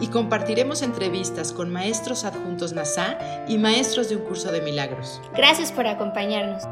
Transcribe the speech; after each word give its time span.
Y 0.00 0.08
compartiremos 0.08 0.82
entrevistas 0.82 1.52
con 1.52 1.72
maestros 1.72 2.24
adjuntos 2.24 2.72
NASA 2.72 3.18
y 3.48 3.58
maestros 3.58 4.08
de 4.08 4.16
un 4.16 4.22
curso 4.22 4.50
de 4.50 4.60
milagros. 4.60 5.20
Gracias 5.34 5.70
por 5.72 5.86
acompañarnos. 5.86 6.64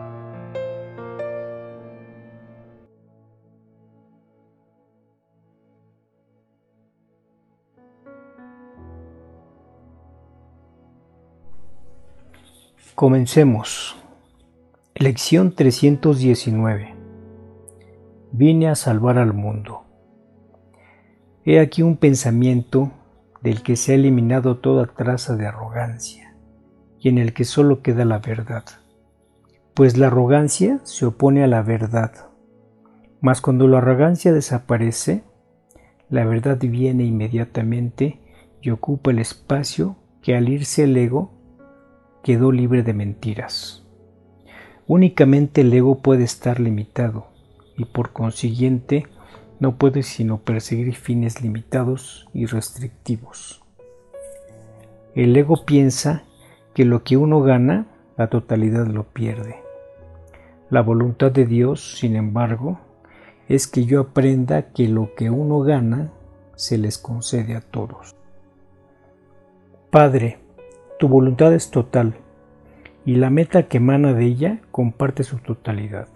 Comencemos. 13.00 13.96
Lección 14.94 15.54
319. 15.54 16.94
Vine 18.30 18.68
a 18.68 18.74
salvar 18.74 19.16
al 19.16 19.32
mundo. 19.32 19.84
He 21.46 21.58
aquí 21.60 21.80
un 21.80 21.96
pensamiento 21.96 22.92
del 23.42 23.62
que 23.62 23.76
se 23.76 23.92
ha 23.92 23.94
eliminado 23.94 24.58
toda 24.58 24.86
traza 24.86 25.36
de 25.36 25.46
arrogancia 25.46 26.36
y 26.98 27.08
en 27.08 27.18
el 27.18 27.32
que 27.32 27.44
solo 27.44 27.82
queda 27.82 28.04
la 28.04 28.18
verdad. 28.18 28.64
Pues 29.74 29.96
la 29.96 30.08
arrogancia 30.08 30.80
se 30.84 31.06
opone 31.06 31.42
a 31.42 31.46
la 31.46 31.62
verdad. 31.62 32.12
Mas 33.20 33.40
cuando 33.40 33.68
la 33.68 33.78
arrogancia 33.78 34.32
desaparece, 34.32 35.24
la 36.08 36.24
verdad 36.24 36.58
viene 36.60 37.04
inmediatamente 37.04 38.20
y 38.60 38.70
ocupa 38.70 39.10
el 39.10 39.18
espacio 39.18 39.96
que 40.22 40.36
al 40.36 40.48
irse 40.48 40.84
el 40.84 40.96
ego 40.96 41.32
quedó 42.22 42.52
libre 42.52 42.82
de 42.82 42.92
mentiras. 42.92 43.86
Únicamente 44.86 45.62
el 45.62 45.72
ego 45.72 46.02
puede 46.02 46.24
estar 46.24 46.60
limitado 46.60 47.28
y 47.76 47.86
por 47.86 48.12
consiguiente 48.12 49.06
no 49.60 49.76
puede 49.76 50.02
sino 50.02 50.38
perseguir 50.38 50.96
fines 50.96 51.42
limitados 51.42 52.28
y 52.32 52.46
restrictivos. 52.46 53.62
El 55.14 55.36
ego 55.36 55.64
piensa 55.64 56.24
que 56.74 56.84
lo 56.84 57.04
que 57.04 57.16
uno 57.16 57.42
gana, 57.42 57.86
la 58.16 58.28
totalidad 58.28 58.86
lo 58.86 59.04
pierde. 59.04 59.56
La 60.70 60.82
voluntad 60.82 61.30
de 61.30 61.46
Dios, 61.46 61.98
sin 61.98 62.16
embargo, 62.16 62.80
es 63.48 63.66
que 63.66 63.84
yo 63.84 64.00
aprenda 64.00 64.72
que 64.72 64.88
lo 64.88 65.14
que 65.14 65.30
uno 65.30 65.60
gana 65.60 66.10
se 66.54 66.78
les 66.78 66.96
concede 66.96 67.56
a 67.56 67.60
todos. 67.60 68.14
Padre, 69.90 70.38
tu 70.98 71.08
voluntad 71.08 71.52
es 71.52 71.70
total, 71.70 72.14
y 73.04 73.16
la 73.16 73.30
meta 73.30 73.66
que 73.66 73.78
emana 73.78 74.12
de 74.12 74.24
ella 74.24 74.60
comparte 74.70 75.24
su 75.24 75.38
totalidad. 75.38 76.08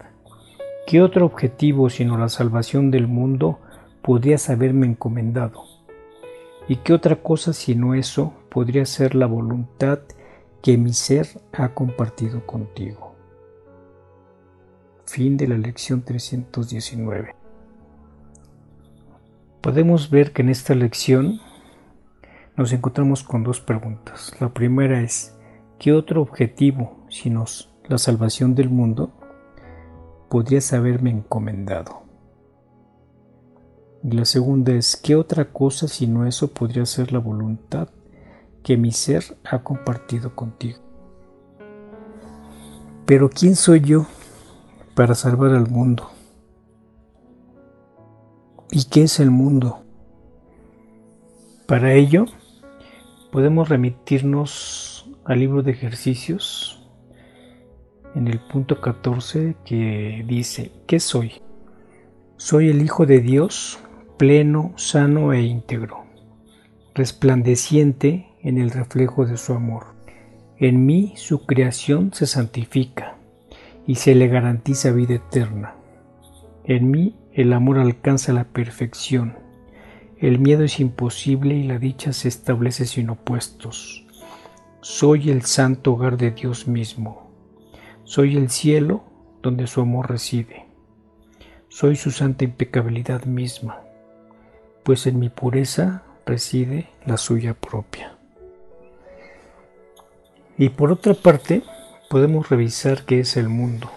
¿Qué 0.85 1.01
otro 1.01 1.25
objetivo 1.25 1.89
sino 1.89 2.15
la 2.15 2.29
salvación 2.29 2.91
del 2.91 3.07
mundo 3.07 3.59
podrías 4.03 4.51
haberme 4.51 4.85
encomendado? 4.85 5.63
¿Y 6.67 6.75
qué 6.77 6.93
otra 6.93 7.23
cosa 7.23 7.53
sino 7.53 7.95
eso 7.95 8.35
podría 8.49 8.85
ser 8.85 9.15
la 9.15 9.25
voluntad 9.25 10.01
que 10.61 10.77
mi 10.77 10.93
ser 10.93 11.27
ha 11.53 11.69
compartido 11.69 12.45
contigo? 12.45 13.15
Fin 15.07 15.37
de 15.37 15.47
la 15.47 15.57
lección 15.57 16.03
319. 16.03 17.35
Podemos 19.61 20.11
ver 20.11 20.33
que 20.33 20.43
en 20.43 20.49
esta 20.49 20.75
lección 20.75 21.39
nos 22.55 22.73
encontramos 22.73 23.23
con 23.23 23.43
dos 23.43 23.59
preguntas. 23.59 24.35
La 24.39 24.53
primera 24.53 25.01
es, 25.01 25.35
¿qué 25.79 25.93
otro 25.93 26.21
objetivo, 26.21 27.07
sino 27.09 27.45
la 27.87 27.97
salvación 27.97 28.53
del 28.53 28.69
mundo, 28.69 29.11
podrías 30.35 30.73
haberme 30.73 31.11
encomendado? 31.11 32.03
Y 34.03 34.11
la 34.11 34.25
segunda 34.25 34.73
es, 34.73 34.97
¿qué 34.97 35.15
otra 35.15 35.53
cosa 35.53 35.87
sino 35.87 36.25
eso 36.25 36.49
podría 36.49 36.85
ser 36.85 37.13
la 37.13 37.19
voluntad 37.19 37.87
que 38.61 38.75
mi 38.75 38.91
ser 38.91 39.23
ha 39.45 39.63
compartido 39.63 40.35
contigo? 40.35 40.79
Pero 43.05 43.29
¿quién 43.29 43.55
soy 43.55 43.79
yo 43.79 44.07
para 44.93 45.15
salvar 45.15 45.51
al 45.51 45.69
mundo? 45.69 46.09
¿Y 48.71 48.83
qué 48.89 49.03
es 49.03 49.21
el 49.21 49.31
mundo? 49.31 49.85
Para 51.65 51.93
ello, 51.93 52.25
podemos 53.31 53.69
remitirnos 53.69 55.09
al 55.23 55.39
libro 55.39 55.63
de 55.63 55.71
ejercicios 55.71 56.84
en 58.15 58.27
el 58.27 58.39
punto 58.39 58.81
14 58.81 59.55
que 59.65 60.23
dice, 60.27 60.71
¿qué 60.87 60.99
soy? 60.99 61.33
Soy 62.37 62.69
el 62.69 62.81
Hijo 62.81 63.05
de 63.05 63.19
Dios, 63.19 63.79
pleno, 64.17 64.73
sano 64.75 65.33
e 65.33 65.41
íntegro, 65.41 66.05
resplandeciente 66.93 68.27
en 68.41 68.57
el 68.57 68.71
reflejo 68.71 69.25
de 69.25 69.37
su 69.37 69.53
amor. 69.53 69.87
En 70.57 70.85
mí 70.85 71.13
su 71.17 71.45
creación 71.45 72.13
se 72.13 72.25
santifica 72.25 73.17
y 73.85 73.95
se 73.95 74.15
le 74.15 74.27
garantiza 74.27 74.91
vida 74.91 75.15
eterna. 75.15 75.75
En 76.63 76.89
mí 76.89 77.15
el 77.33 77.53
amor 77.53 77.77
alcanza 77.77 78.33
la 78.33 78.45
perfección 78.45 79.45
el 80.17 80.39
miedo 80.39 80.63
es 80.63 80.79
imposible 80.79 81.55
y 81.55 81.63
la 81.63 81.77
dicha 81.77 82.13
se 82.13 82.29
establece 82.29 82.85
sin 82.85 83.09
opuestos. 83.09 84.05
Soy 84.79 85.29
el 85.29 85.41
santo 85.41 85.93
hogar 85.93 86.15
de 86.15 86.31
Dios 86.31 86.67
mismo. 86.67 87.24
Soy 88.05 88.37
el 88.37 88.49
cielo 88.49 89.03
donde 89.41 89.67
su 89.67 89.81
amor 89.81 90.09
reside. 90.09 90.65
Soy 91.69 91.95
su 91.95 92.11
santa 92.11 92.43
impecabilidad 92.43 93.25
misma, 93.25 93.81
pues 94.83 95.07
en 95.07 95.19
mi 95.19 95.29
pureza 95.29 96.03
reside 96.25 96.87
la 97.05 97.17
suya 97.17 97.55
propia. 97.55 98.15
Y 100.57 100.69
por 100.69 100.91
otra 100.91 101.15
parte, 101.15 101.63
podemos 102.09 102.49
revisar 102.49 103.03
qué 103.05 103.19
es 103.19 103.35
el 103.35 103.49
mundo. 103.49 103.91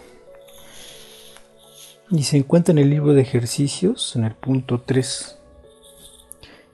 Y 2.10 2.24
se 2.24 2.38
encuentra 2.38 2.72
en 2.72 2.78
el 2.78 2.90
libro 2.90 3.12
de 3.12 3.20
ejercicios, 3.20 4.16
en 4.16 4.24
el 4.24 4.34
punto 4.34 4.80
3 4.80 5.38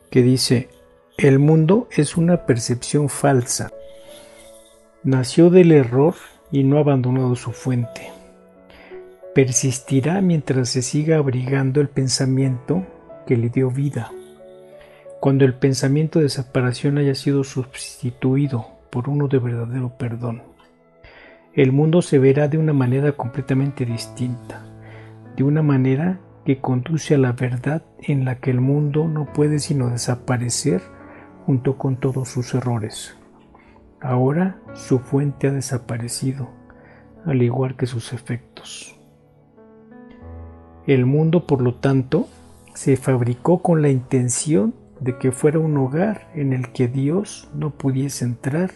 que 0.09 0.23
dice, 0.23 0.69
el 1.17 1.41
mundo 1.41 1.89
es 1.91 2.17
una 2.17 2.47
percepción 2.47 3.09
falsa. 3.09 3.73
Nació 5.03 5.51
del 5.51 5.73
error 5.73 6.15
y 6.55 6.63
no 6.63 6.77
ha 6.77 6.81
abandonado 6.83 7.35
su 7.35 7.51
fuente. 7.51 8.13
Persistirá 9.35 10.21
mientras 10.21 10.69
se 10.69 10.83
siga 10.83 11.17
abrigando 11.17 11.81
el 11.81 11.89
pensamiento 11.89 12.87
que 13.27 13.37
le 13.37 13.49
dio 13.49 13.73
vida. 13.73 14.13
Cuando 15.19 15.45
el 15.45 15.55
pensamiento 15.55 16.21
de 16.21 16.29
separación 16.29 16.97
haya 16.97 17.17
sido 17.17 17.43
sustituido 17.43 18.69
por 18.91 19.09
uno 19.09 19.27
de 19.27 19.41
verdadero 19.41 19.99
perdón, 19.99 20.43
el 21.55 21.73
mundo 21.73 22.03
se 22.03 22.21
verá 22.21 22.47
de 22.47 22.59
una 22.59 22.73
manera 22.73 23.11
completamente 23.11 23.85
distinta, 23.85 24.65
de 25.37 25.43
una 25.43 25.63
manera 25.63 26.21
que 26.45 26.61
conduce 26.61 27.17
a 27.17 27.19
la 27.19 27.33
verdad 27.33 27.83
en 27.99 28.25
la 28.25 28.37
que 28.37 28.53
el 28.53 28.61
mundo 28.61 29.09
no 29.09 29.33
puede 29.33 29.59
sino 29.59 29.91
desaparecer 29.91 30.83
junto 31.47 31.79
con 31.79 31.97
todos 31.97 32.29
sus 32.29 32.55
errores. 32.55 33.17
Ahora 34.05 34.61
su 34.75 35.01
fuente 35.01 35.49
ha 35.49 35.51
desaparecido, 35.51 36.49
al 37.25 37.43
igual 37.43 37.75
que 37.75 37.87
sus 37.87 38.13
efectos. 38.13 38.97
El 40.87 41.07
mundo, 41.07 41.47
por 41.47 41.61
lo 41.61 41.75
tanto, 41.75 42.29
se 42.75 42.97
fabricó 42.97 43.63
con 43.63 43.83
la 43.83 43.89
intención 43.89 44.75
de 45.01 45.19
que 45.19 45.33
fuera 45.33 45.59
un 45.59 45.77
hogar 45.77 46.31
en 46.35 46.53
el 46.53 46.71
que 46.73 46.87
Dios 46.87 47.49
no 47.55 47.71
pudiese 47.71 48.25
entrar 48.25 48.71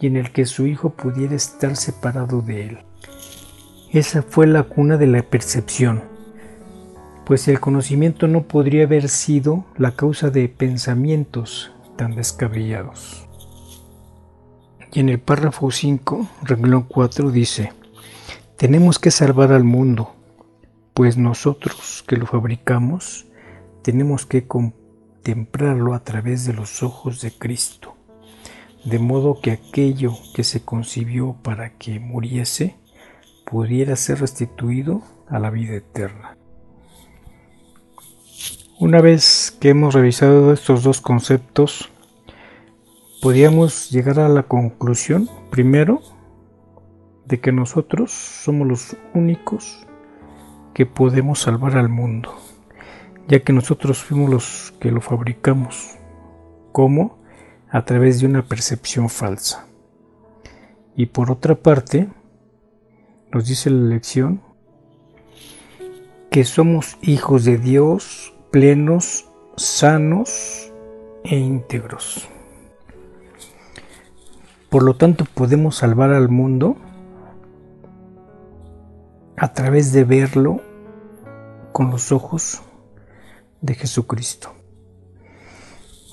y 0.00 0.06
en 0.06 0.16
el 0.16 0.32
que 0.32 0.46
su 0.46 0.66
Hijo 0.66 0.90
pudiera 0.90 1.34
estar 1.34 1.76
separado 1.76 2.40
de 2.40 2.66
él. 2.66 2.78
Esa 3.92 4.22
fue 4.22 4.46
la 4.46 4.64
cuna 4.64 4.96
de 4.96 5.06
la 5.06 5.22
percepción 5.22 6.02
pues 7.28 7.46
el 7.46 7.60
conocimiento 7.60 8.26
no 8.26 8.44
podría 8.44 8.84
haber 8.84 9.10
sido 9.10 9.66
la 9.76 9.90
causa 9.90 10.30
de 10.30 10.48
pensamientos 10.48 11.70
tan 11.96 12.16
descabellados. 12.16 13.27
Y 14.92 15.00
en 15.00 15.08
el 15.08 15.20
párrafo 15.20 15.70
5, 15.70 16.28
renglón 16.42 16.82
4 16.82 17.30
dice, 17.30 17.72
tenemos 18.56 18.98
que 18.98 19.10
salvar 19.10 19.52
al 19.52 19.64
mundo, 19.64 20.14
pues 20.94 21.16
nosotros 21.16 22.04
que 22.06 22.16
lo 22.16 22.26
fabricamos 22.26 23.26
tenemos 23.82 24.26
que, 24.26 24.46
contemplarlo 25.28 25.94
a 25.94 26.04
través 26.04 26.44
de 26.44 26.52
los 26.52 26.82
ojos 26.82 27.20
de 27.20 27.30
Cristo, 27.30 27.96
de 28.84 28.98
modo 28.98 29.40
que 29.40 29.50
aquello 29.50 30.12
que 30.34 30.44
se 30.44 30.62
concibió 30.62 31.36
para 31.42 31.74
que 31.76 32.00
muriese 32.00 32.76
pudiera 33.44 33.96
ser 33.96 34.20
restituido 34.20 35.02
a 35.28 35.38
la 35.38 35.50
vida 35.50 35.74
eterna. 35.74 36.36
Una 38.78 39.00
vez 39.00 39.56
que 39.60 39.70
hemos 39.70 39.94
revisado 39.94 40.52
estos 40.52 40.82
dos 40.82 41.00
conceptos, 41.00 41.90
podríamos 43.20 43.90
llegar 43.90 44.20
a 44.20 44.28
la 44.28 44.44
conclusión, 44.44 45.28
primero, 45.50 46.00
de 47.26 47.40
que 47.40 47.52
nosotros 47.52 48.12
somos 48.12 48.66
los 48.66 48.96
únicos 49.14 49.86
que 50.74 50.86
podemos 50.86 51.40
salvar 51.40 51.76
al 51.76 51.88
mundo, 51.88 52.34
ya 53.26 53.40
que 53.40 53.52
nosotros 53.52 53.98
fuimos 53.98 54.30
los 54.30 54.74
que 54.80 54.90
lo 54.90 55.00
fabricamos. 55.00 55.96
¿Cómo? 56.72 57.18
A 57.70 57.84
través 57.84 58.20
de 58.20 58.26
una 58.26 58.42
percepción 58.42 59.08
falsa. 59.08 59.66
Y 60.96 61.06
por 61.06 61.30
otra 61.30 61.54
parte, 61.54 62.08
nos 63.32 63.46
dice 63.46 63.70
la 63.70 63.88
lección 63.88 64.40
que 66.30 66.44
somos 66.44 66.98
hijos 67.02 67.44
de 67.44 67.58
Dios 67.58 68.32
plenos, 68.50 69.28
sanos 69.56 70.72
e 71.24 71.36
íntegros. 71.36 72.28
Por 74.68 74.82
lo 74.82 74.94
tanto, 74.94 75.24
podemos 75.34 75.76
salvar 75.76 76.12
al 76.12 76.28
mundo 76.28 76.76
a 79.36 79.52
través 79.52 79.92
de 79.92 80.04
verlo 80.04 80.60
con 81.72 81.90
los 81.90 82.12
ojos 82.12 82.60
de 83.60 83.74
Jesucristo. 83.74 84.52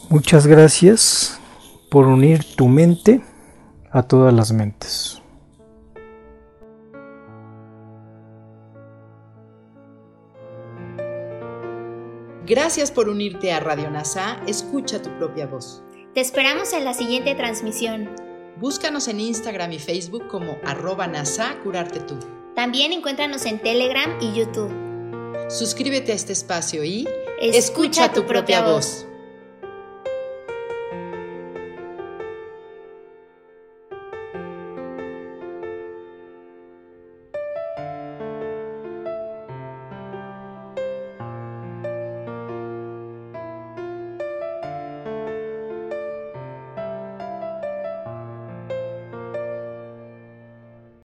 Muchas 0.09 0.47
gracias 0.47 1.39
por 1.89 2.07
unir 2.07 2.43
tu 2.55 2.67
mente 2.67 3.21
a 3.91 4.03
todas 4.03 4.33
las 4.33 4.51
mentes. 4.51 5.21
Gracias 12.45 12.91
por 12.91 13.09
unirte 13.09 13.51
a 13.51 13.59
Radio 13.59 13.89
NASA. 13.89 14.39
Escucha 14.45 15.01
tu 15.01 15.09
propia 15.17 15.47
voz. 15.47 15.81
Te 16.13 16.21
esperamos 16.21 16.73
en 16.73 16.85
la 16.85 16.93
siguiente 16.93 17.33
transmisión. 17.33 18.24
Búscanos 18.57 19.09
en 19.09 19.19
Instagram 19.19 19.73
y 19.73 19.79
Facebook 19.79 20.27
como 20.29 20.57
arroba 20.63 21.07
NASA 21.07 21.57
Curarte 21.61 21.99
Tú. 21.99 22.17
También 22.55 22.93
encuéntranos 22.93 23.45
en 23.45 23.59
Telegram 23.59 24.17
y 24.21 24.31
YouTube. 24.33 24.71
Suscríbete 25.49 26.13
a 26.13 26.15
este 26.15 26.31
espacio 26.31 26.85
y 26.85 27.05
escucha, 27.41 28.13
tu, 28.13 28.25
propia 28.25 28.61
voz. 28.61 29.05